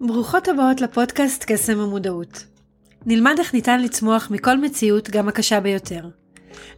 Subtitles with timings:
[0.00, 2.44] ברוכות הבאות לפודקאסט קסם המודעות.
[3.06, 6.08] נלמד איך ניתן לצמוח מכל מציאות, גם הקשה ביותר.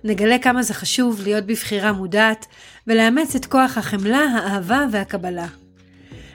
[0.04, 2.46] נגלה כמה זה חשוב להיות בבחירה מודעת
[2.86, 5.46] ולאמץ את כוח החמלה, האהבה והקבלה.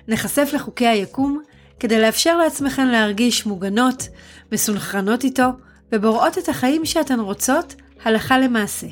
[0.07, 1.41] נחשף לחוקי היקום
[1.79, 4.07] כדי לאפשר לעצמכן להרגיש מוגנות,
[4.51, 5.47] מסונכרנות איתו
[5.91, 8.87] ובוראות את החיים שאתן רוצות הלכה למעשה.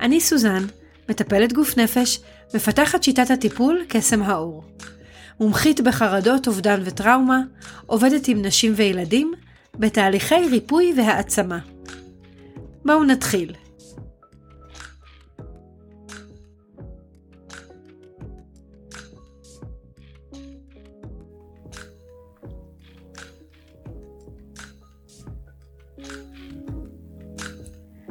[0.00, 0.64] אני סוזן,
[1.08, 2.20] מטפלת גוף נפש,
[2.54, 4.64] מפתחת שיטת הטיפול קסם האור.
[5.42, 7.40] מומחית בחרדות, אובדן וטראומה,
[7.86, 9.32] עובדת עם נשים וילדים
[9.78, 11.58] בתהליכי ריפוי והעצמה.
[12.84, 13.54] בואו נתחיל.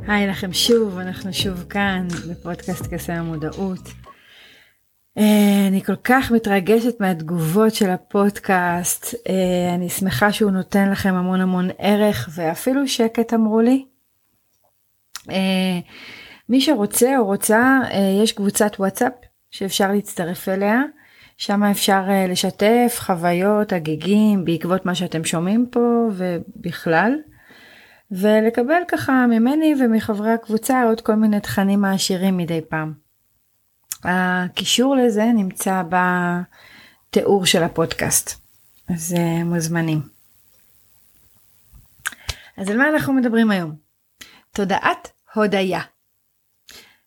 [0.08, 4.01] היי לכם שוב, אנחנו שוב כאן בפודקאסט קסם המודעות.
[5.72, 11.42] אה, אני כל כך מתרגשת מהתגובות של הפודקאסט, אה, אני שמחה שהוא נותן לכם המון
[11.42, 13.86] המון ערך ואפילו שקט אמרו לי.
[15.30, 15.80] אה,
[16.50, 17.80] מי שרוצה או רוצה,
[18.24, 19.14] יש קבוצת וואטסאפ
[19.52, 20.82] שאפשר להצטרף אליה,
[21.38, 27.16] שם אפשר לשתף חוויות, הגיגים, בעקבות מה שאתם שומעים פה ובכלל.
[28.12, 33.11] ולקבל ככה ממני ומחברי הקבוצה עוד כל מיני תכנים מעשירים מדי פעם.
[34.04, 35.84] הקישור לזה נמצא
[37.10, 38.42] בתיאור של הפודקאסט,
[38.90, 40.02] אז uh, מוזמנים.
[42.58, 43.76] אז על מה אנחנו מדברים היום?
[44.52, 45.82] תודעת הודיה.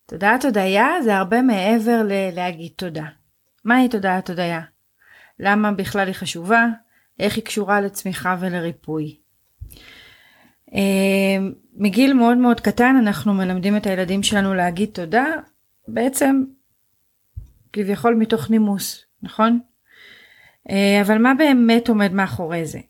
[0.06, 3.04] תודעת הודיה זה הרבה מעבר ללהגיד תודה.
[3.64, 4.60] מהי תודעת הודיה?
[5.38, 6.66] למה בכלל היא חשובה?
[7.18, 9.16] איך היא קשורה לצמיחה ולריפוי?
[10.70, 10.74] Uh,
[11.76, 15.26] מגיל מאוד מאוד קטן אנחנו מלמדים את הילדים שלנו להגיד תודה
[15.88, 16.44] בעצם
[17.74, 19.60] כביכול מתוך נימוס, נכון?
[20.70, 22.80] אה, אבל מה באמת עומד מאחורי זה?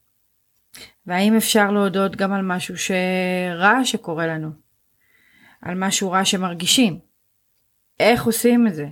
[1.07, 4.51] והאם אפשר להודות גם על משהו שרע שקורה לנו?
[5.63, 6.99] על משהו רע שמרגישים?
[8.01, 8.87] איך עושים את זה?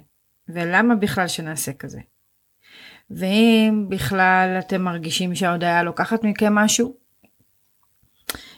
[0.48, 2.00] ולמה בכלל שנעשה כזה?
[3.10, 6.96] ואם בכלל אתם מרגישים שההודעה לוקחת מכם משהו,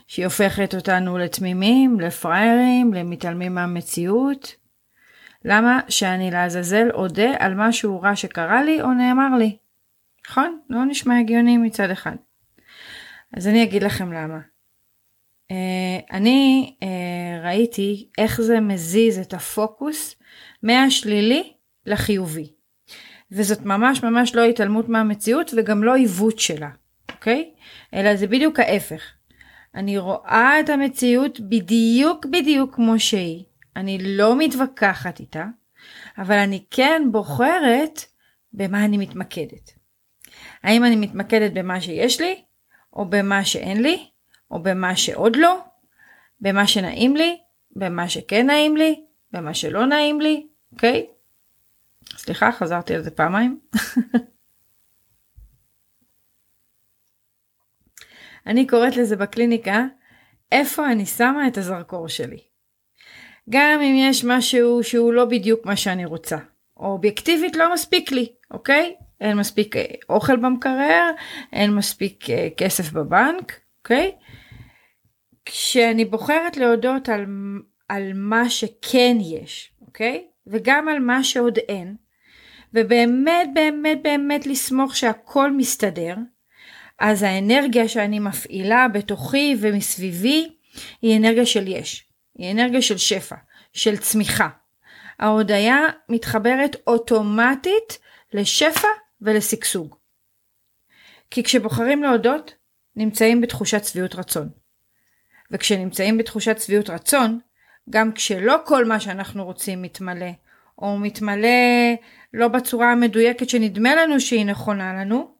[0.07, 4.55] שהיא הופכת אותנו לתמימים, לפראיירים, למתעלמים מהמציאות,
[5.47, 9.57] למה שאני לעזאזל אודה על משהו רע שקרה לי או נאמר לי?
[10.29, 10.59] נכון?
[10.69, 12.15] לא נשמע הגיוני מצד אחד.
[13.37, 14.39] אז אני אגיד לכם למה.
[15.51, 15.55] Uh,
[16.11, 20.15] אני uh, ראיתי איך זה מזיז את הפוקוס
[20.63, 21.53] מהשלילי
[21.85, 22.51] לחיובי.
[23.31, 26.69] וזאת ממש ממש לא התעלמות מהמציאות וגם לא עיוות שלה,
[27.11, 27.51] אוקיי?
[27.93, 29.01] אלא זה בדיוק ההפך.
[29.75, 33.43] אני רואה את המציאות בדיוק בדיוק כמו שהיא.
[33.75, 35.45] אני לא מתווכחת איתה,
[36.17, 38.01] אבל אני כן בוחרת
[38.53, 39.71] במה אני מתמקדת.
[40.63, 42.43] האם אני מתמקדת במה שיש לי,
[42.93, 44.09] או במה שאין לי,
[44.51, 45.63] או במה שעוד לא,
[46.41, 47.37] במה שנעים לי,
[47.75, 51.05] במה שכן נעים לי, במה שלא נעים לי, אוקיי?
[52.17, 53.59] סליחה, חזרתי על זה פעמיים.
[58.47, 59.85] אני קוראת לזה בקליניקה,
[60.51, 62.54] איפה אני שמה את הזרקור שלי.
[63.49, 66.37] גם אם יש משהו שהוא לא בדיוק מה שאני רוצה,
[66.77, 68.95] או אובייקטיבית לא מספיק לי, אוקיי?
[69.21, 71.11] אין מספיק אה, אוכל במקרר,
[71.53, 74.11] אין מספיק אה, כסף בבנק, אוקיי?
[75.45, 77.25] כשאני בוחרת להודות על,
[77.89, 80.25] על מה שכן יש, אוקיי?
[80.47, 81.95] וגם על מה שעוד אין,
[82.73, 86.15] ובאמת באמת באמת לסמוך שהכל מסתדר,
[86.99, 90.49] אז האנרגיה שאני מפעילה בתוכי ומסביבי
[91.01, 92.07] היא אנרגיה של יש.
[92.37, 93.35] היא אנרגיה של שפע,
[93.73, 94.49] של צמיחה.
[95.19, 95.77] ההודיה
[96.09, 97.99] מתחברת אוטומטית
[98.33, 98.87] לשפע
[99.21, 99.95] ולשגשוג.
[101.31, 102.53] כי כשבוחרים להודות,
[102.95, 104.49] נמצאים בתחושת שביעות רצון.
[105.51, 107.39] וכשנמצאים בתחושת שביעות רצון,
[107.89, 110.31] גם כשלא כל מה שאנחנו רוצים מתמלא,
[110.77, 111.47] או מתמלא
[112.33, 115.35] לא בצורה המדויקת שנדמה לנו שהיא נכונה לנו,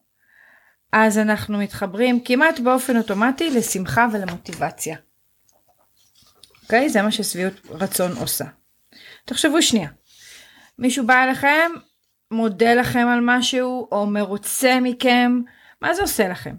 [0.92, 4.96] אז אנחנו מתחברים כמעט באופן אוטומטי לשמחה ולמוטיבציה.
[6.66, 6.88] אוקיי?
[6.88, 8.44] זה מה ששביעות רצון עושה.
[9.24, 9.88] תחשבו שנייה.
[10.78, 11.70] מישהו בא אליכם,
[12.30, 15.40] מודה לכם על משהו, או מרוצה מכם,
[15.80, 16.54] מה זה עושה לכם?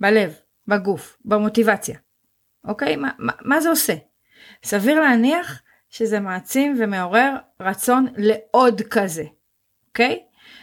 [0.00, 0.34] בלב,
[0.68, 1.98] בגוף, במוטיבציה.
[2.64, 2.96] אוקיי?
[2.96, 3.94] מה, מה, מה זה עושה?
[4.64, 9.24] סביר להניח שזה מעצים ומעורר רצון לעוד כזה.
[9.88, 10.22] אוקיי?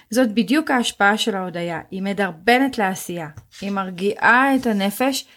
[0.09, 3.27] זאת בדיוק ההשפעה של ההודיה, היא מדרבנת לעשייה,
[3.61, 5.27] היא מרגיעה את הנפש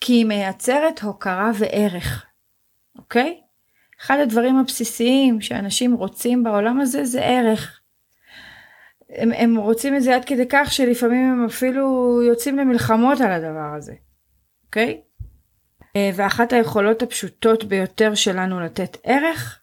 [0.00, 2.29] כי היא מייצרת הוקרה וערך.
[3.00, 3.40] אוקיי?
[4.00, 7.80] אחד הדברים הבסיסיים שאנשים רוצים בעולם הזה זה ערך.
[9.10, 13.74] הם, הם רוצים את זה עד כדי כך שלפעמים הם אפילו יוצאים למלחמות על הדבר
[13.76, 13.94] הזה,
[14.66, 15.00] אוקיי?
[15.96, 19.60] אה, ואחת היכולות הפשוטות ביותר שלנו לתת ערך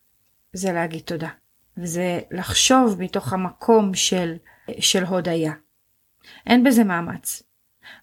[0.54, 1.30] זה להגיד תודה.
[1.78, 4.36] וזה לחשוב מתוך המקום של,
[4.80, 5.54] של הודיה.
[6.48, 7.44] אין בזה מאמץ.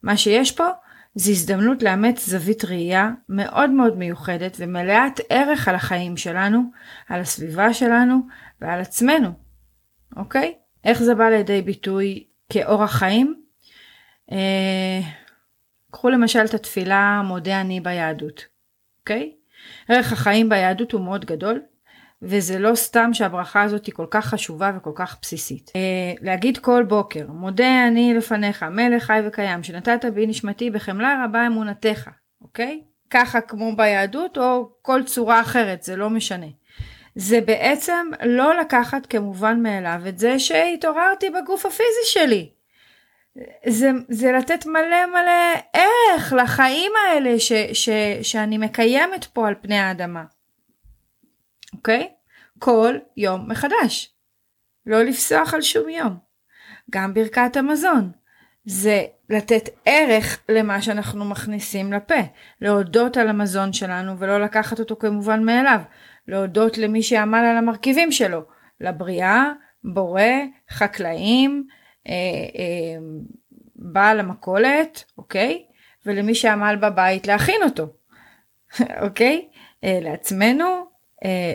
[0.03, 0.67] מה שיש פה
[1.15, 6.63] זה הזדמנות לאמץ זווית ראייה מאוד מאוד מיוחדת ומלאת ערך על החיים שלנו,
[7.09, 8.21] על הסביבה שלנו
[8.61, 9.29] ועל עצמנו,
[10.17, 10.55] אוקיי?
[10.85, 13.43] איך זה בא לידי ביטוי כאורח חיים?
[14.33, 15.01] אה,
[15.91, 18.47] קחו למשל את התפילה מודה אני ביהדות,
[19.01, 19.33] אוקיי?
[19.89, 21.61] ערך החיים ביהדות הוא מאוד גדול,
[22.23, 25.71] וזה לא סתם שהברכה הזאת היא כל כך חשובה וכל כך בסיסית.
[25.77, 25.81] אה,
[26.21, 32.11] להגיד כל בוקר, מודה אני לפניך, מלך חי וקיים, שנתת בי נשמתי בחמלה רבה אמונתך,
[32.43, 32.81] אוקיי?
[33.11, 36.47] ככה כמו ביהדות או כל צורה אחרת, זה לא משנה.
[37.15, 42.51] זה בעצם לא לקחת כמובן מאליו את זה שהתעוררתי בגוף הפיזי שלי.
[43.67, 47.89] זה, זה לתת מלא מלא ערך לחיים האלה ש, ש,
[48.23, 50.25] שאני מקיימת פה על פני האדמה.
[51.85, 52.09] אוקיי?
[52.59, 54.15] כל יום מחדש.
[54.87, 56.17] לא לפסוח על שום יום.
[56.91, 58.13] גם ברכת המזון.
[58.65, 62.21] זה לתת ערך למה שאנחנו מכניסים לפה.
[62.61, 65.81] להודות על המזון שלנו ולא לקחת אותו כמובן מאליו.
[66.29, 68.43] להודות למי שעמל על המרכיבים שלו.
[68.81, 69.53] לבריאה,
[69.85, 70.23] בורא,
[70.71, 71.67] חקלאים,
[72.09, 72.13] אה,
[72.59, 72.99] אה,
[73.77, 75.65] בעל המכולת, אוקיי?
[76.07, 77.87] ולמי שעמל בבית להכין אותו,
[79.05, 79.49] אוקיי?
[79.85, 80.94] אה, לעצמנו,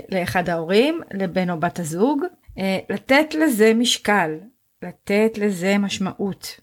[0.10, 2.24] לאחד ההורים, לבן או בת הזוג,
[2.58, 4.40] אה, לתת לזה משקל,
[4.82, 6.60] לתת לזה משמעות.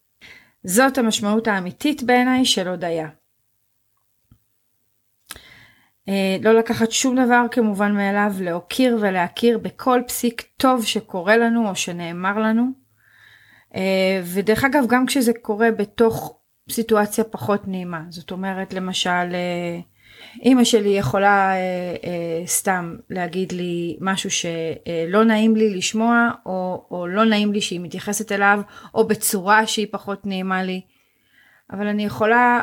[0.65, 3.09] זאת המשמעות האמיתית בעיניי של הודיה.
[6.09, 11.77] אה, לא לקחת שום דבר כמובן מאליו, להוקיר ולהכיר בכל פסיק טוב שקורה לנו או
[11.77, 12.87] שנאמר לנו.
[14.25, 16.39] ודרך אגב, גם כשזה קורה בתוך
[16.71, 19.35] סיטואציה פחות נעימה, זאת אומרת, למשל,
[20.43, 21.57] אימא שלי יכולה אה,
[22.05, 27.81] אה, סתם להגיד לי משהו שלא נעים לי לשמוע, או, או לא נעים לי שהיא
[27.81, 28.61] מתייחסת אליו,
[28.95, 30.81] או בצורה שהיא פחות נעימה לי.
[31.73, 32.61] אבל אני יכולה,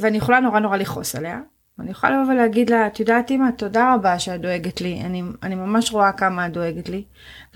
[0.00, 1.40] ואני יכולה נורא נורא לכעוס עליה.
[1.78, 5.00] ואני יכולה לבוא ולהגיד לה, את יודעת אימא, תודה רבה שאת דואגת לי.
[5.00, 7.04] אני, אני ממש רואה כמה את דואגת לי,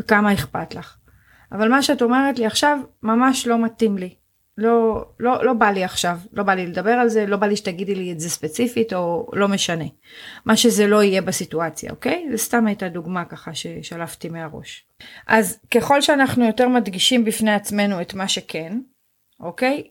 [0.01, 0.97] וכמה אכפת לך.
[1.53, 4.15] אבל מה שאת אומרת לי עכשיו, ממש לא מתאים לי.
[4.59, 7.57] לא, לא, לא בא לי עכשיו, לא בא לי לדבר על זה, לא בא לי
[7.57, 9.85] שתגידי לי את זה ספציפית או לא משנה.
[10.45, 12.27] מה שזה לא יהיה בסיטואציה, אוקיי?
[12.31, 14.87] זה סתם הייתה דוגמה ככה ששלפתי מהראש.
[15.27, 18.79] אז ככל שאנחנו יותר מדגישים בפני עצמנו את מה שכן,
[19.41, 19.85] אוקיי?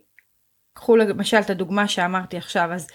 [0.73, 2.87] קחו למשל את הדוגמה שאמרתי עכשיו, אז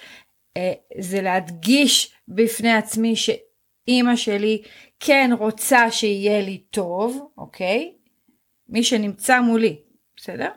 [0.57, 4.63] אה, זה להדגיש בפני עצמי שאימא שלי
[5.01, 7.93] כן רוצה שיהיה לי טוב, אוקיי?
[8.69, 9.77] מי שנמצא מולי,
[10.17, 10.49] בסדר?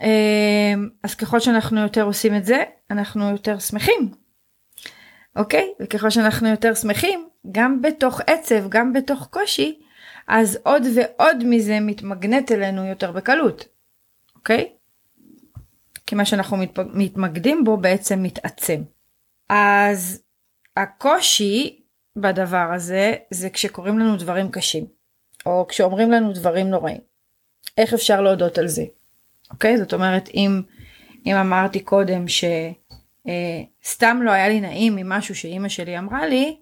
[0.00, 4.10] אמ, אז ככל שאנחנו יותר עושים את זה, אנחנו יותר שמחים.
[5.36, 5.72] אוקיי?
[5.80, 9.78] וככל שאנחנו יותר שמחים, גם בתוך עצב, גם בתוך קושי,
[10.28, 13.68] אז עוד ועוד מזה מתמגנט אלינו יותר בקלות.
[14.36, 14.72] אוקיי?
[16.06, 16.56] כי מה שאנחנו
[16.94, 18.82] מתמקדים בו בעצם מתעצם.
[19.48, 20.22] אז
[20.76, 21.82] הקושי
[22.16, 24.86] בדבר הזה זה כשקורים לנו דברים קשים,
[25.46, 27.00] או כשאומרים לנו דברים נוראים.
[27.78, 28.84] איך אפשר להודות על זה?
[29.50, 29.78] אוקיי?
[29.78, 30.62] זאת אומרת, אם,
[31.26, 36.56] אם אמרתי קודם שסתם אה, לא היה לי נעים ממשהו שאימא שלי אמרה לי,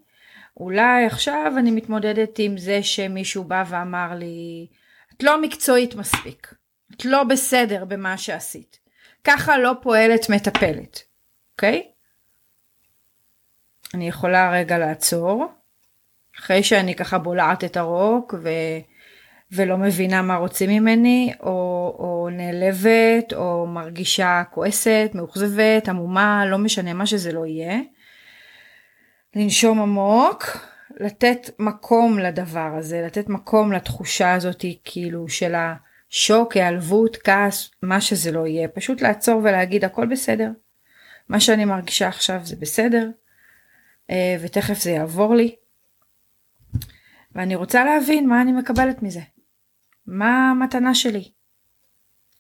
[0.57, 4.67] אולי עכשיו אני מתמודדת עם זה שמישהו בא ואמר לי,
[5.17, 6.55] את לא מקצועית מספיק,
[6.97, 8.79] את לא בסדר במה שעשית.
[9.25, 11.03] ככה לא פועלת מטפלת,
[11.53, 11.89] אוקיי?
[13.95, 15.47] אני יכולה רגע לעצור,
[16.39, 18.49] אחרי שאני ככה בולעת את הרוק ו...
[19.55, 21.51] ולא מבינה מה רוצים ממני, או,
[21.99, 27.79] או נעלבת, או מרגישה כועסת, מאוכזבת, עמומה, לא משנה מה שזה לא יהיה.
[29.37, 30.45] לנשום עמוק,
[31.01, 38.33] לתת מקום לדבר הזה, לתת מקום לתחושה הזאת כאילו של השוק, היעלבות, כעס, מה שזה
[38.33, 38.69] לא יהיה.
[38.69, 40.51] פשוט לעצור ולהגיד הכל בסדר.
[41.29, 43.09] מה שאני מרגישה עכשיו זה בסדר,
[44.11, 45.55] אה, ותכף זה יעבור לי.
[47.35, 49.21] ואני רוצה להבין מה אני מקבלת מזה.
[50.07, 51.31] מה המתנה שלי?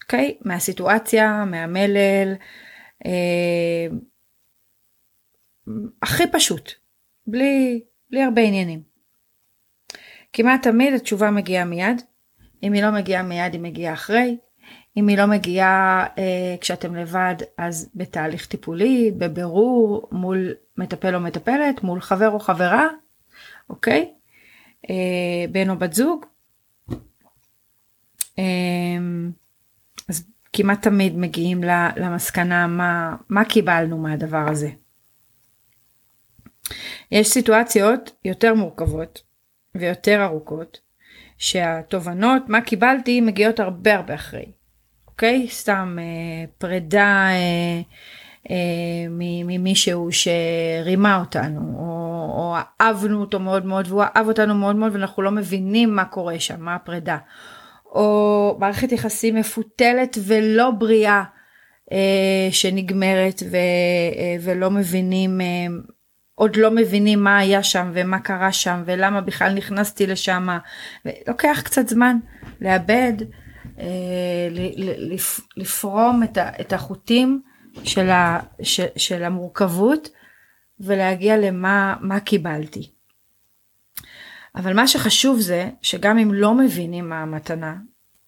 [0.02, 0.36] אוקיי?
[0.40, 0.48] Okay?
[0.48, 2.34] מהסיטואציה, מהמלל,
[3.06, 3.86] אה,
[6.02, 6.72] הכי פשוט,
[7.26, 8.82] בלי, בלי הרבה עניינים.
[10.32, 12.02] כמעט תמיד התשובה מגיעה מיד,
[12.62, 14.36] אם היא לא מגיעה מיד היא מגיעה אחרי,
[14.96, 21.82] אם היא לא מגיעה אה, כשאתם לבד אז בתהליך טיפולי, בבירור מול מטפל או מטפלת,
[21.82, 22.88] מול חבר או חברה,
[23.70, 24.12] אוקיי?
[24.90, 26.26] אה, בן או בת זוג,
[30.08, 31.64] אז כמעט תמיד מגיעים
[31.96, 34.70] למסקנה מה, מה קיבלנו מהדבר הזה.
[37.10, 39.22] יש סיטואציות יותר מורכבות
[39.74, 40.80] ויותר ארוכות
[41.38, 44.44] שהתובנות מה קיבלתי מגיעות הרבה הרבה אחרי.
[45.06, 45.48] אוקיי?
[45.48, 47.80] סתם אה, פרידה אה,
[48.50, 51.84] אה, ממישהו שרימה אותנו או,
[52.36, 56.40] או אהבנו אותו מאוד מאוד והוא אהב אותנו מאוד מאוד ואנחנו לא מבינים מה קורה
[56.40, 57.18] שם, מה הפרידה.
[57.94, 61.22] או מערכת יחסים מפותלת ולא בריאה
[61.92, 65.66] אה, שנגמרת ו, אה, ולא מבינים אה,
[66.34, 70.48] עוד לא מבינים מה היה שם ומה קרה שם ולמה בכלל נכנסתי לשם.
[71.28, 72.16] לוקח קצת זמן
[72.60, 73.12] לאבד,
[73.78, 74.48] אה,
[75.56, 76.22] לפרום
[76.60, 77.40] את החוטים
[77.84, 80.08] של, ה, של, של המורכבות
[80.80, 82.93] ולהגיע למה מה קיבלתי.
[84.56, 87.76] אבל מה שחשוב זה שגם אם לא מבינים מה המתנה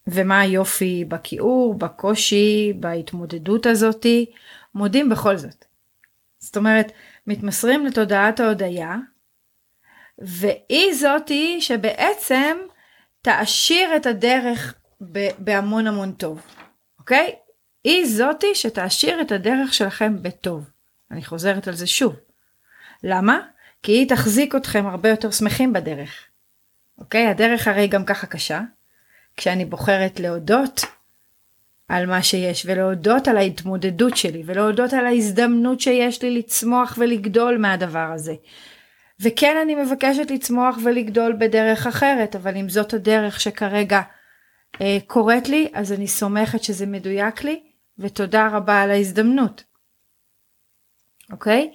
[0.06, 4.26] ומה היופי בכיעור, בקושי, בהתמודדות הזאתי,
[4.74, 5.64] מודים בכל זאת.
[6.38, 6.92] זאת אומרת,
[7.26, 8.96] מתמסרים לתודעת ההודיה,
[10.18, 12.56] והיא זאתי שבעצם
[13.22, 14.74] תעשיר את הדרך
[15.38, 16.40] בהמון המון טוב,
[16.98, 17.34] אוקיי?
[17.84, 20.70] היא זאתי שתעשיר את הדרך שלכם בטוב.
[21.10, 22.16] אני חוזרת על זה שוב.
[23.02, 23.40] למה?
[23.82, 26.24] כי היא תחזיק אתכם הרבה יותר שמחים בדרך.
[26.98, 27.26] אוקיי?
[27.26, 28.60] הדרך הרי גם ככה קשה.
[29.36, 30.80] כשאני בוחרת להודות
[31.88, 38.10] על מה שיש ולהודות על ההתמודדות שלי ולהודות על ההזדמנות שיש לי לצמוח ולגדול מהדבר
[38.14, 38.34] הזה.
[39.20, 44.00] וכן אני מבקשת לצמוח ולגדול בדרך אחרת אבל אם זאת הדרך שכרגע
[44.80, 47.62] אה, קורית לי אז אני סומכת שזה מדויק לי
[47.98, 49.64] ותודה רבה על ההזדמנות.
[51.32, 51.72] אוקיי?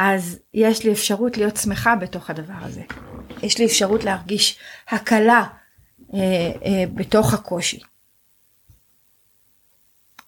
[0.00, 2.82] אז יש לי אפשרות להיות שמחה בתוך הדבר הזה.
[3.42, 5.44] יש לי אפשרות להרגיש הקלה
[6.14, 6.18] אה,
[6.64, 7.80] אה, בתוך הקושי.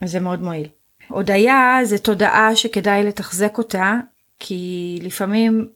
[0.04, 0.68] זה מאוד מועיל.
[1.08, 3.94] הודיה זה תודעה שכדאי לתחזק אותה,
[4.38, 5.68] כי לפעמים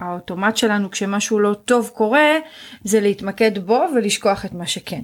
[0.00, 2.30] האוטומט שלנו כשמשהו לא טוב קורה,
[2.84, 5.02] זה להתמקד בו ולשכוח את מה שכן.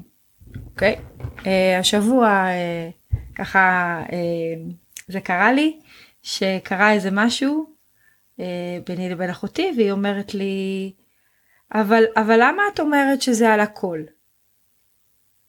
[0.66, 0.96] אוקיי?
[0.96, 1.46] Okay?
[1.46, 4.12] אה, השבוע uh, ככה uh,
[5.08, 5.80] זה קרה לי,
[6.22, 7.73] שקרה איזה משהו
[8.86, 10.92] ביני לבין אחותי, והיא אומרת לי,
[11.74, 14.00] אבל, אבל למה את אומרת שזה על הכל?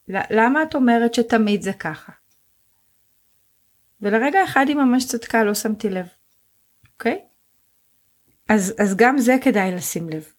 [0.07, 2.11] למה את אומרת שתמיד זה ככה?
[4.01, 6.07] ולרגע אחד היא ממש צדקה, לא שמתי לב,
[6.93, 7.21] אוקיי?
[8.49, 10.31] אז, אז גם זה כדאי לשים לב.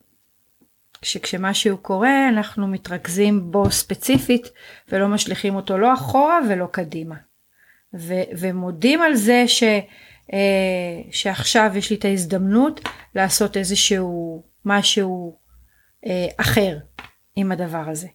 [1.03, 4.51] שכשמשהו קורה אנחנו מתרכזים בו ספציפית
[4.89, 7.15] ולא משליכים אותו לא אחורה ולא קדימה.
[7.95, 9.81] ו, ומודים על זה ש, אה,
[11.11, 12.81] שעכשיו יש לי את ההזדמנות
[13.15, 15.37] לעשות איזשהו משהו
[16.07, 16.79] אה, אחר
[17.37, 18.09] עם הדבר הזה.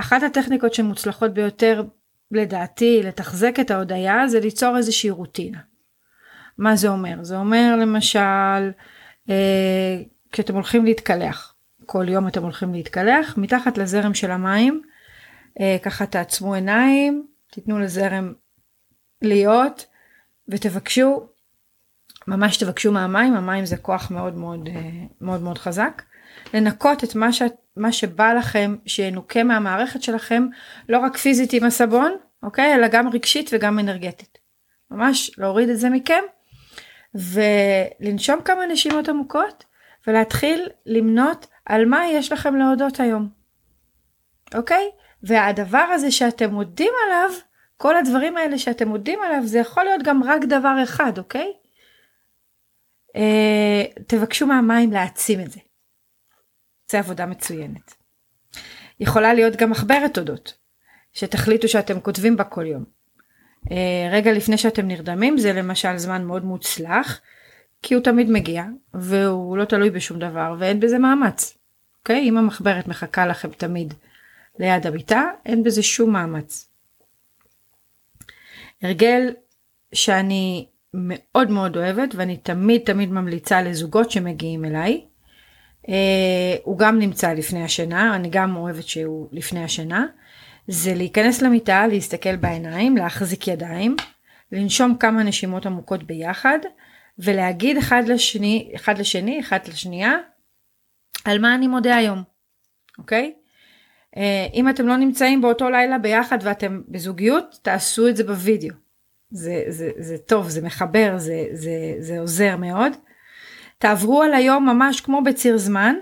[0.00, 1.84] אחת הטכניקות שמוצלחות ביותר
[2.30, 5.58] לדעתי לתחזק את ההודיה זה ליצור איזושהי רוטינה.
[6.58, 7.24] מה זה אומר?
[7.24, 8.70] זה אומר למשל
[9.30, 10.02] אה,
[10.32, 11.54] כשאתם הולכים להתקלח,
[11.86, 14.82] כל יום אתם הולכים להתקלח, מתחת לזרם של המים,
[15.60, 18.32] אה, ככה תעצמו עיניים, תיתנו לזרם
[19.22, 19.86] להיות
[20.48, 21.28] ותבקשו,
[22.26, 24.90] ממש תבקשו מהמים, המים זה כוח מאוד מאוד אה,
[25.20, 26.02] מאוד מאוד חזק.
[26.54, 27.42] לנקות את מה, ש...
[27.76, 30.46] מה שבא לכם שינוקה מהמערכת שלכם,
[30.88, 32.74] לא רק פיזית עם הסבון, אוקיי?
[32.74, 34.38] אלא גם רגשית וגם אנרגטית.
[34.90, 36.22] ממש להוריד את זה מכם
[37.14, 39.64] ולנשום כמה נשימות עמוקות
[40.06, 43.28] ולהתחיל למנות על מה יש לכם להודות היום.
[44.54, 44.90] אוקיי?
[45.22, 47.30] והדבר הזה שאתם מודים עליו,
[47.78, 51.52] כל הדברים האלה שאתם מודים עליו, זה יכול להיות גם רק דבר אחד, אוקיי?
[53.16, 55.60] אה, תבקשו מהמים להעצים את זה.
[56.90, 57.94] זה עבודה מצוינת.
[59.00, 60.54] יכולה להיות גם מחברת תודות,
[61.12, 62.84] שתחליטו שאתם כותבים בה כל יום.
[63.70, 67.20] אה, רגע לפני שאתם נרדמים זה למשל זמן מאוד מוצלח,
[67.82, 71.58] כי הוא תמיד מגיע, והוא לא תלוי בשום דבר, ואין בזה מאמץ.
[71.98, 72.28] אוקיי?
[72.28, 73.94] אם המחברת מחכה לכם תמיד
[74.58, 76.67] ליד המיטה, אין בזה שום מאמץ.
[78.82, 79.32] הרגל
[79.92, 85.04] שאני מאוד מאוד אוהבת, ואני תמיד תמיד ממליצה לזוגות שמגיעים אליי,
[85.88, 90.06] אה, הוא גם נמצא לפני השינה, אני גם אוהבת שהוא לפני השינה,
[90.68, 93.96] זה להיכנס למיטה, להסתכל בעיניים, להחזיק ידיים,
[94.52, 96.58] לנשום כמה נשימות עמוקות ביחד,
[97.18, 100.12] ולהגיד אחד לשני, אחד לשני, אחד לשנייה,
[101.24, 102.22] על מה אני מודה היום,
[102.98, 103.24] אוקיי?
[103.24, 103.47] אה,
[104.54, 108.74] אם אתם לא נמצאים באותו לילה ביחד ואתם בזוגיות, תעשו את זה בווידאו.
[109.30, 112.92] זה, זה, זה טוב, זה מחבר, זה, זה, זה עוזר מאוד.
[113.78, 115.94] תעברו על היום ממש כמו בציר זמן,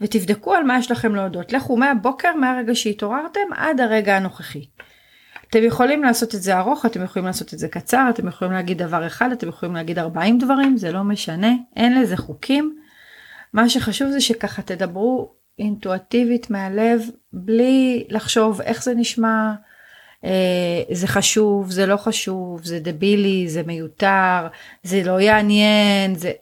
[0.00, 1.52] ותבדקו על מה יש לכם להודות.
[1.52, 4.66] לכו מהבוקר, מהרגע שהתעוררתם עד הרגע הנוכחי.
[5.50, 8.82] אתם יכולים לעשות את זה ארוך, אתם יכולים לעשות את זה קצר, אתם יכולים להגיד
[8.82, 12.78] דבר אחד, אתם יכולים להגיד 40 דברים, זה לא משנה, אין לזה חוקים.
[13.52, 19.52] מה שחשוב זה שככה תדברו אינטואטיבית מהלב, בלי לחשוב איך זה נשמע,
[20.24, 24.46] אה, זה חשוב, זה לא חשוב, זה דבילי, זה מיותר,
[24.82, 26.32] זה לא יעניין, זה...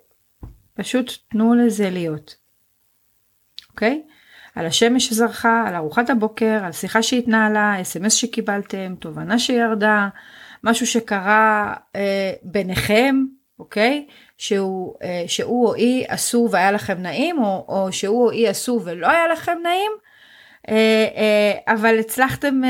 [0.75, 2.37] פשוט תנו לזה להיות.
[3.71, 4.03] אוקיי?
[4.55, 10.09] על השמש שזרחה, על ארוחת הבוקר, על שיחה שהתנהלה, אס.אם.אס שקיבלתם, תובנה שירדה,
[10.65, 13.25] משהו שקרה אה, ביניכם,
[13.59, 14.07] אוקיי?
[14.39, 18.81] שהוא, אה, שהוא או היא עשו והיה לכם נעים, או, או שהוא או היא עשו
[18.85, 19.93] ולא היה לכם נעים,
[20.69, 22.61] אה, אה, אבל הצלחתם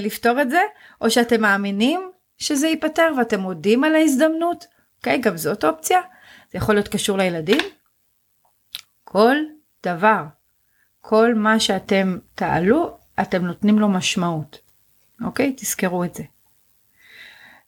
[0.00, 0.60] לפתור את זה,
[1.00, 4.66] או שאתם מאמינים שזה ייפתר ואתם מודים על ההזדמנות,
[4.98, 5.18] אוקיי?
[5.18, 6.00] גם זאת אופציה.
[6.52, 7.60] זה יכול להיות קשור לילדים.
[9.04, 9.36] כל
[9.86, 10.22] דבר,
[11.00, 14.58] כל מה שאתם תעלו, אתם נותנים לו משמעות.
[15.24, 15.54] אוקיי?
[15.56, 16.22] תזכרו את זה.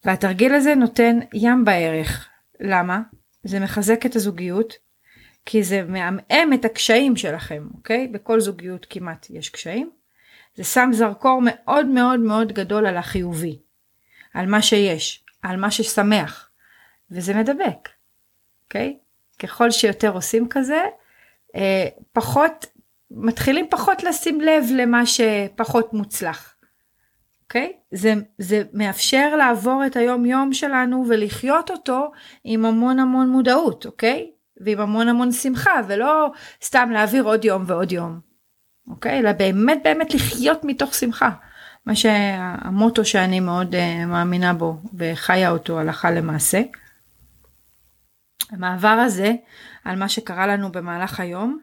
[0.04, 2.29] והתרגיל הזה נותן ים בערך.
[2.60, 3.00] למה?
[3.42, 4.74] זה מחזק את הזוגיות,
[5.46, 8.08] כי זה מעמעם את הקשיים שלכם, אוקיי?
[8.08, 9.90] בכל זוגיות כמעט יש קשיים.
[10.54, 13.58] זה שם זרקור מאוד מאוד מאוד גדול על החיובי,
[14.34, 16.50] על מה שיש, על מה ששמח,
[17.10, 17.88] וזה מדבק,
[18.64, 18.98] אוקיי?
[19.38, 20.84] ככל שיותר עושים כזה,
[21.56, 22.66] אה, פחות,
[23.10, 26.49] מתחילים פחות לשים לב למה שפחות מוצלח.
[27.50, 27.72] אוקיי?
[27.74, 27.96] Okay?
[27.96, 32.12] זה, זה מאפשר לעבור את היום יום שלנו ולחיות אותו
[32.44, 34.26] עם המון המון מודעות, אוקיי?
[34.30, 34.64] Okay?
[34.64, 36.30] ועם המון המון שמחה, ולא
[36.64, 38.20] סתם להעביר עוד יום ועוד יום,
[38.88, 39.12] אוקיי?
[39.18, 39.20] Okay?
[39.20, 41.30] אלא באמת באמת לחיות מתוך שמחה.
[41.86, 46.62] מה שהמוטו שאני מאוד uh, מאמינה בו וחיה אותו הלכה למעשה.
[48.50, 49.32] המעבר הזה
[49.84, 51.58] על מה שקרה לנו במהלך היום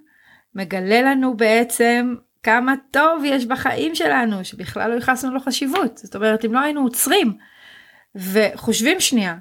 [0.56, 2.16] מגלה לנו בעצם
[2.48, 6.82] כמה טוב יש בחיים שלנו שבכלל לא ייחסנו לו חשיבות זאת אומרת אם לא היינו
[6.82, 7.38] עוצרים
[8.16, 9.38] וחושבים שנייה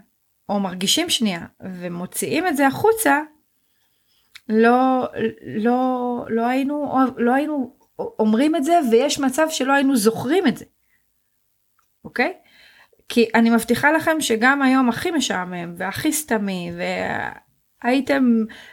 [0.49, 3.21] או מרגישים שנייה ומוציאים את זה החוצה
[4.49, 5.07] לא
[5.47, 10.65] לא לא היינו לא היינו אומרים את זה ויש מצב שלא היינו זוכרים את זה.
[12.05, 12.33] אוקיי?
[13.09, 16.73] כי אני מבטיחה לכם שגם היום הכי משעמם והכי סתמי
[17.83, 18.25] והייתם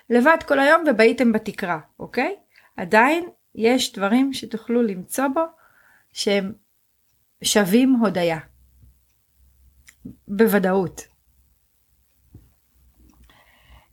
[0.09, 2.35] לבד כל היום ובהיתם בתקרה, אוקיי?
[2.77, 5.41] עדיין יש דברים שתוכלו למצוא בו
[6.13, 6.53] שהם
[7.43, 8.39] שווים הודיה.
[10.27, 11.01] בוודאות.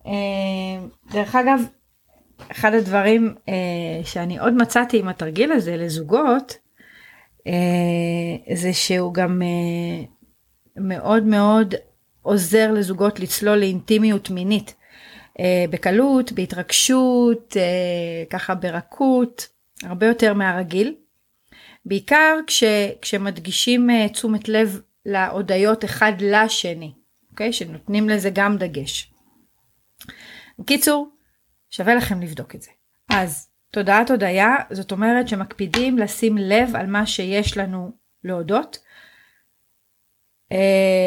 [0.07, 0.13] אה,
[1.13, 1.61] דרך אגב,
[2.51, 6.59] אחד הדברים אה, שאני עוד מצאתי עם התרגיל הזה לזוגות,
[7.47, 9.43] אה, זה שהוא גם
[10.77, 11.75] מאוד מאוד
[12.23, 14.75] עוזר לזוגות לצלול לאינטימיות מינית.
[15.39, 19.49] אה, בקלות, בהתרגשות, אה, ככה ברכות,
[19.83, 20.95] הרבה יותר מהרגיל.
[21.85, 22.65] בעיקר כש,
[23.03, 26.93] כשמדגישים אה, תשומת לב להודיות אחד לשני,
[27.31, 27.53] אוקיי?
[27.53, 29.13] שנותנים לזה גם דגש.
[30.59, 31.09] בקיצור,
[31.71, 32.71] שווה לכם לבדוק את זה.
[33.11, 37.93] אז תודעת הודיה זאת אומרת שמקפידים לשים לב על מה שיש לנו
[38.25, 38.79] להודות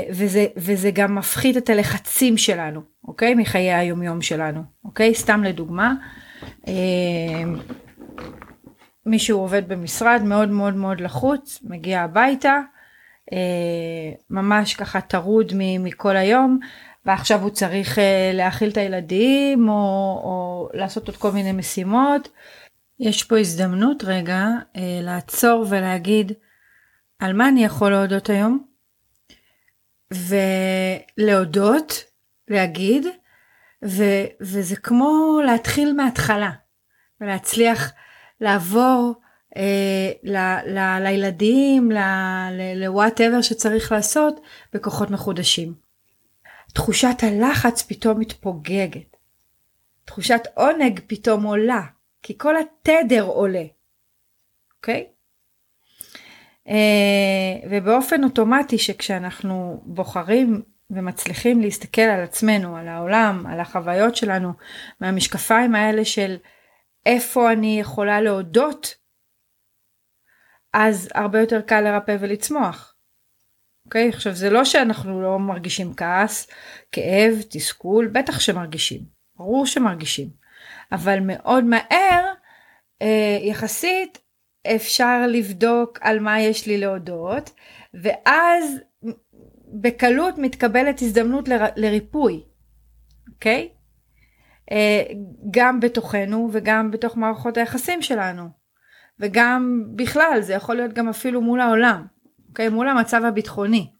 [0.10, 3.36] וזה, וזה גם מפחית את הלחצים שלנו, אוקיי?
[3.36, 5.15] מחיי היומיום שלנו, אוקיי?
[5.15, 5.93] סתם לדוגמה,
[6.67, 6.73] אה,
[9.06, 12.60] מישהו עובד במשרד מאוד מאוד מאוד לחוץ, מגיע הביתה,
[13.34, 16.60] אה, ממש ככה טרוד מכל היום,
[17.06, 17.97] ועכשיו הוא צריך
[18.34, 19.73] להאכיל את הילדים או,
[20.23, 22.29] או לעשות עוד כל מיני משימות.
[22.99, 24.47] יש פה הזדמנות רגע
[25.01, 26.32] לעצור ולהגיד
[27.19, 28.72] על מה אני יכול להודות היום?
[31.17, 32.04] ולהודות,
[32.47, 33.06] להגיד,
[33.86, 34.04] ו,
[34.41, 36.52] וזה כמו להתחיל מההתחלה,
[37.21, 37.91] ולהצליח
[38.41, 39.13] לעבור
[39.58, 44.39] אה, ל, ל, לילדים, ל-whatever שצריך לעשות,
[44.73, 45.73] בכוחות מחודשים.
[46.73, 49.17] תחושת הלחץ פתאום מתפוגגת.
[50.06, 51.82] תחושת עונג פתאום עולה,
[52.21, 53.65] כי כל התדר עולה.
[54.78, 55.08] אוקיי?
[56.67, 64.54] אה, ובאופן אוטומטי שכשאנחנו בוחרים ומצליחים להסתכל על עצמנו, על העולם, על החוויות שלנו,
[64.99, 66.36] מהמשקפיים האלה של
[67.06, 68.95] איפה אני יכולה להודות,
[70.73, 72.95] אז הרבה יותר קל לרפא ולצמוח.
[73.86, 74.10] אוקיי?
[74.10, 74.13] Okay?
[74.13, 76.47] עכשיו זה לא שאנחנו לא מרגישים כעס,
[76.91, 79.02] כאב, תסכול, בטח שמרגישים,
[79.36, 80.30] ברור שמרגישים,
[80.91, 82.34] אבל מאוד מהר
[83.02, 84.22] אה, יחסית
[84.76, 87.52] אפשר לבדוק על מה יש לי להודות,
[87.93, 88.80] ואז
[89.73, 92.43] בקלות מתקבלת הזדמנות ל, לריפוי,
[93.34, 93.69] אוקיי?
[94.71, 95.04] אה,
[95.52, 98.49] גם בתוכנו וגם בתוך מערכות היחסים שלנו.
[99.19, 102.06] וגם בכלל, זה יכול להיות גם אפילו מול העולם,
[102.49, 102.69] אוקיי?
[102.69, 103.91] מול המצב הביטחוני.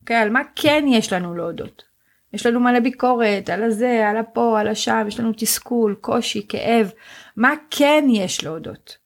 [0.00, 0.16] אוקיי?
[0.16, 1.82] על מה כן יש לנו להודות?
[2.32, 6.92] יש לנו מלא ביקורת על הזה, על הפה, על השם, יש לנו תסכול, קושי, כאב.
[7.36, 9.05] מה כן יש להודות?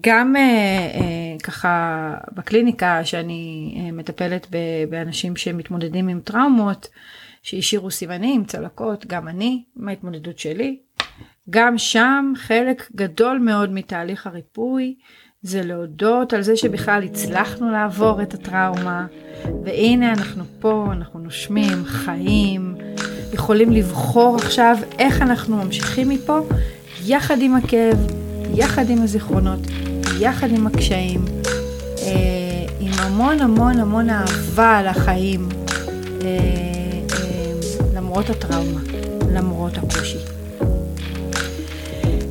[0.00, 0.40] גם אה,
[0.94, 4.46] אה, ככה בקליניקה שאני אה, מטפלת
[4.90, 6.88] באנשים שמתמודדים עם טראומות
[7.42, 10.78] שהשאירו סימנים, צלקות, גם אני, מההתמודדות שלי.
[11.50, 14.94] גם שם חלק גדול מאוד מתהליך הריפוי
[15.42, 19.06] זה להודות על זה שבכלל הצלחנו לעבור את הטראומה,
[19.64, 22.74] והנה אנחנו פה, אנחנו נושמים, חיים,
[23.32, 26.40] יכולים לבחור עכשיו איך אנחנו ממשיכים מפה,
[27.08, 28.06] יחד עם הכאב,
[28.54, 29.58] יחד עם הזיכרונות,
[30.20, 31.24] יחד עם הקשיים,
[32.02, 35.48] אה, עם המון המון המון אהבה לחיים,
[36.22, 36.28] אה,
[37.12, 37.52] אה,
[37.94, 38.80] למרות הטראומה,
[39.32, 40.18] למרות הקושי.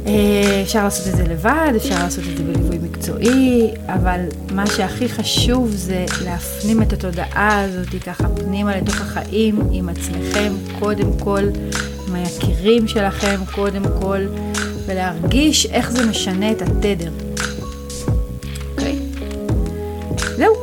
[0.07, 4.19] אה, אפשר לעשות את זה לבד, אפשר לעשות את זה בליווי מקצועי, אבל
[4.51, 11.19] מה שהכי חשוב זה להפנים את התודעה הזאת ככה פנימה לתוך החיים עם עצמכם קודם
[11.19, 11.43] כל,
[12.07, 14.19] עם היקירים שלכם קודם כל,
[14.85, 17.11] ולהרגיש איך זה משנה את התדר.
[18.71, 18.99] אוקיי?
[20.37, 20.53] זהו.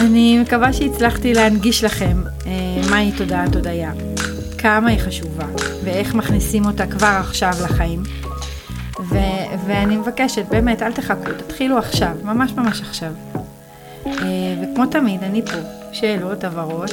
[0.00, 2.52] אני מקווה שהצלחתי להנגיש לכם אה,
[2.90, 3.92] מהי תודעת הודיה,
[4.58, 5.46] כמה היא חשובה,
[5.84, 8.02] ואיך מכניסים אותה כבר עכשיו לחיים.
[9.00, 13.12] ו- ואני מבקשת, באמת, אל תחכו, תתחילו עכשיו, ממש ממש עכשיו.
[14.04, 14.08] Uh,
[14.62, 15.58] וכמו תמיד, אני פה,
[15.92, 16.90] שאלות, הבהרות,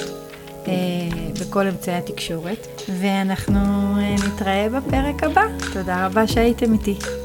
[1.41, 2.67] בכל אמצעי התקשורת,
[2.99, 3.59] ואנחנו
[3.97, 5.43] uh, נתראה בפרק הבא.
[5.73, 7.24] תודה רבה שהייתם איתי.